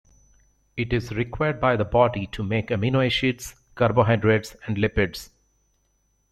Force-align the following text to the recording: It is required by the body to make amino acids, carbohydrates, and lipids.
It 0.75 0.93
is 0.93 1.11
required 1.11 1.61
by 1.61 1.75
the 1.75 1.85
body 1.85 2.25
to 2.31 2.41
make 2.41 2.69
amino 2.69 3.05
acids, 3.05 3.53
carbohydrates, 3.75 4.55
and 4.65 4.75
lipids. 4.77 5.29